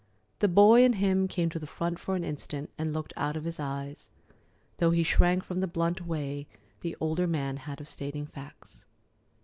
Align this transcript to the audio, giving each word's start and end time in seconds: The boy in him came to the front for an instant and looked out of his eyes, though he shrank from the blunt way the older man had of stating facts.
The 0.39 0.47
boy 0.47 0.83
in 0.83 0.93
him 0.93 1.27
came 1.27 1.49
to 1.51 1.59
the 1.59 1.67
front 1.67 1.99
for 1.99 2.15
an 2.15 2.23
instant 2.23 2.71
and 2.75 2.91
looked 2.91 3.13
out 3.15 3.37
of 3.37 3.43
his 3.43 3.59
eyes, 3.59 4.09
though 4.77 4.89
he 4.89 5.03
shrank 5.03 5.43
from 5.43 5.59
the 5.59 5.67
blunt 5.67 6.07
way 6.07 6.47
the 6.79 6.97
older 6.99 7.27
man 7.27 7.57
had 7.57 7.79
of 7.79 7.87
stating 7.87 8.25
facts. 8.25 8.85